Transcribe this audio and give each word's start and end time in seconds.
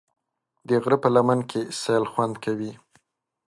د 0.67 0.69
غره 0.83 0.97
په 1.03 1.09
لمن 1.15 1.39
کې 1.49 1.61
سیل 1.81 2.03
خوند 2.11 2.35
کوي. 2.43 2.71